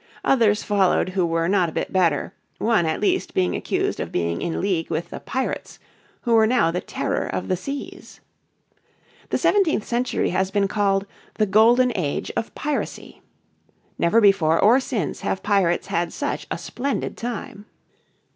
[0.25, 4.41] Others followed who were not a bit better, one at least being accused of being
[4.41, 5.77] in league with the pirates
[6.21, 8.19] who were now the terror of the seas.
[9.29, 13.21] The seventeenth century has been called "The Golden Age of Piracy."
[13.99, 17.67] Never before or since have pirates had such a splendid time.